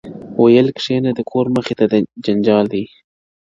•ويل 0.41 0.67
كښېنه 0.77 1.11
د 1.15 1.19
كور 1.29 1.45
مخي 1.55 1.73
ته 1.79 1.85
جنجال 2.25 2.65
دئ- 2.73 2.83